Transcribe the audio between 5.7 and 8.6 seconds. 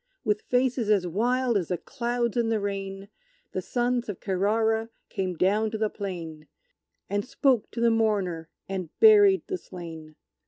the plain, And spoke to the mourner